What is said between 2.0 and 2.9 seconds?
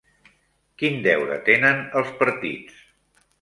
els partits?